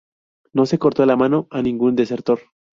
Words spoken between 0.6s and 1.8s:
se cortó la mano a